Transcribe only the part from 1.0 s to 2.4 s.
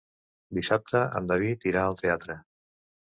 en David irà al teatre.